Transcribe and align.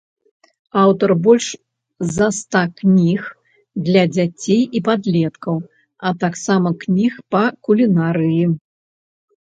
Аўтар 0.83 1.09
больш 1.27 1.47
за 2.15 2.27
ста 2.37 2.63
кніг 2.81 3.21
для 3.91 4.03
дзяцей 4.15 4.61
і 4.79 4.83
падлеткаў, 4.91 5.55
а 5.99 6.17
таксама 6.27 6.69
кніг 6.85 7.11
па 7.33 7.43
кулінарыі. 7.69 8.43